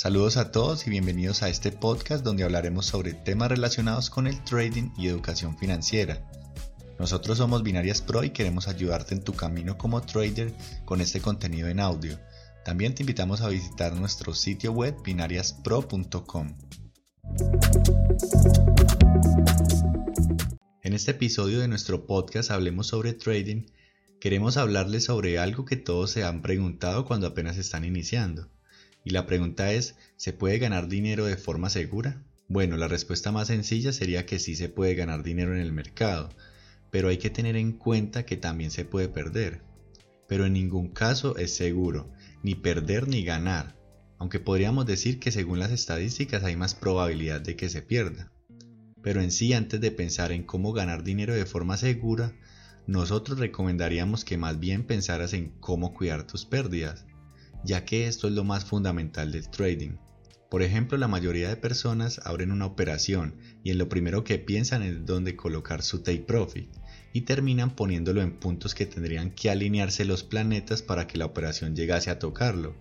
[0.00, 4.44] Saludos a todos y bienvenidos a este podcast donde hablaremos sobre temas relacionados con el
[4.44, 6.24] trading y educación financiera.
[7.00, 10.54] Nosotros somos Binarias Pro y queremos ayudarte en tu camino como trader
[10.84, 12.16] con este contenido en audio.
[12.64, 16.56] También te invitamos a visitar nuestro sitio web binariaspro.com.
[20.84, 23.66] En este episodio de nuestro podcast Hablemos sobre Trading,
[24.20, 28.48] queremos hablarles sobre algo que todos se han preguntado cuando apenas están iniciando
[29.04, 32.22] y la pregunta es, ¿se puede ganar dinero de forma segura?
[32.48, 36.30] Bueno, la respuesta más sencilla sería que sí se puede ganar dinero en el mercado,
[36.90, 39.62] pero hay que tener en cuenta que también se puede perder.
[40.26, 42.10] Pero en ningún caso es seguro,
[42.42, 43.76] ni perder ni ganar,
[44.18, 48.32] aunque podríamos decir que según las estadísticas hay más probabilidad de que se pierda.
[49.02, 52.32] Pero en sí, antes de pensar en cómo ganar dinero de forma segura,
[52.86, 57.06] nosotros recomendaríamos que más bien pensaras en cómo cuidar tus pérdidas,
[57.64, 59.96] ya que esto es lo más fundamental del trading.
[60.50, 64.82] Por ejemplo, la mayoría de personas abren una operación y en lo primero que piensan
[64.82, 66.70] es dónde colocar su take profit
[67.12, 71.76] y terminan poniéndolo en puntos que tendrían que alinearse los planetas para que la operación
[71.76, 72.74] llegase a tocarlo.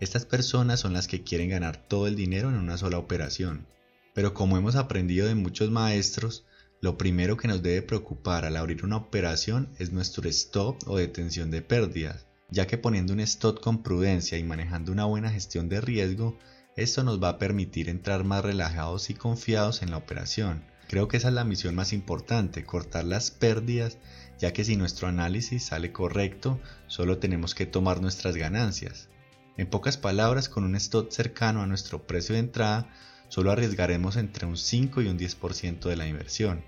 [0.00, 3.66] Estas personas son las que quieren ganar todo el dinero en una sola operación.
[4.14, 6.46] Pero como hemos aprendido de muchos maestros,
[6.80, 11.50] lo primero que nos debe preocupar al abrir una operación es nuestro stop o detención
[11.50, 15.80] de pérdidas ya que poniendo un stop con prudencia y manejando una buena gestión de
[15.80, 16.38] riesgo,
[16.76, 20.64] esto nos va a permitir entrar más relajados y confiados en la operación.
[20.88, 23.98] Creo que esa es la misión más importante, cortar las pérdidas,
[24.38, 29.08] ya que si nuestro análisis sale correcto, solo tenemos que tomar nuestras ganancias.
[29.56, 32.88] En pocas palabras, con un stop cercano a nuestro precio de entrada,
[33.28, 36.62] solo arriesgaremos entre un 5 y un 10% de la inversión.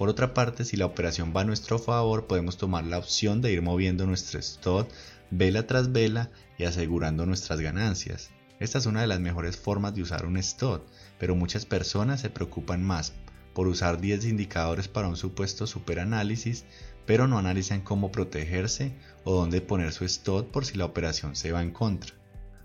[0.00, 3.52] Por otra parte, si la operación va a nuestro favor, podemos tomar la opción de
[3.52, 4.88] ir moviendo nuestro stop
[5.30, 8.30] vela tras vela y asegurando nuestras ganancias.
[8.60, 10.80] Esta es una de las mejores formas de usar un stop,
[11.18, 13.12] pero muchas personas se preocupan más
[13.52, 16.64] por usar 10 indicadores para un supuesto superanálisis,
[17.04, 18.94] pero no analizan cómo protegerse
[19.24, 22.14] o dónde poner su stop por si la operación se va en contra.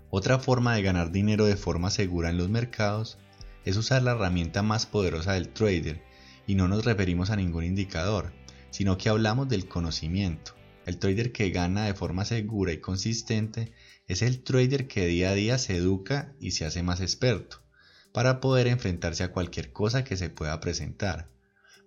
[0.08, 3.18] Otra forma de ganar dinero de forma segura en los mercados
[3.66, 6.00] es usar la herramienta más poderosa del trader,
[6.46, 8.32] y no nos referimos a ningún indicador,
[8.70, 10.54] sino que hablamos del conocimiento.
[10.84, 13.72] El trader que gana de forma segura y consistente
[14.06, 17.62] es el trader que día a día se educa y se hace más experto
[18.12, 21.28] para poder enfrentarse a cualquier cosa que se pueda presentar.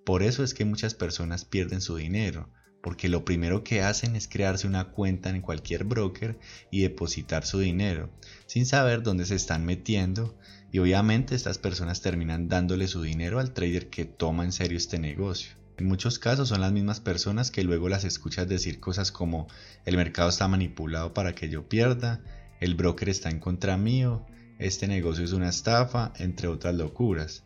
[0.06, 2.52] Por eso es que muchas personas pierden su dinero,
[2.82, 6.40] porque lo primero que hacen es crearse una cuenta en cualquier broker
[6.72, 8.10] y depositar su dinero,
[8.46, 10.38] sin saber dónde se están metiendo
[10.72, 15.00] y obviamente estas personas terminan dándole su dinero al trader que toma en serio este
[15.00, 15.52] negocio.
[15.78, 19.48] En muchos casos son las mismas personas que luego las escuchas decir cosas como
[19.86, 22.22] el mercado está manipulado para que yo pierda,
[22.60, 24.26] el broker está en contra mío,
[24.58, 27.46] este negocio es una estafa, entre otras locuras.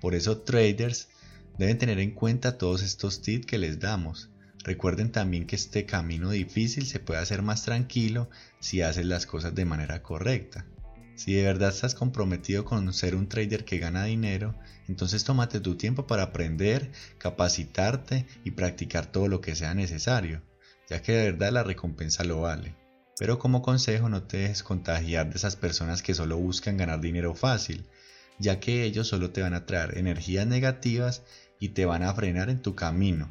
[0.00, 1.08] Por eso traders
[1.58, 4.30] deben tener en cuenta todos estos tips que les damos.
[4.62, 8.28] Recuerden también que este camino difícil se puede hacer más tranquilo
[8.60, 10.66] si haces las cosas de manera correcta.
[11.16, 14.54] Si de verdad estás comprometido con ser un trader que gana dinero,
[14.88, 20.42] entonces tómate tu tiempo para aprender, capacitarte y practicar todo lo que sea necesario,
[20.88, 22.74] ya que de verdad la recompensa lo vale.
[23.18, 27.34] Pero como consejo no te dejes contagiar de esas personas que solo buscan ganar dinero
[27.34, 27.84] fácil,
[28.38, 31.22] ya que ellos solo te van a traer energías negativas
[31.58, 33.30] y te van a frenar en tu camino.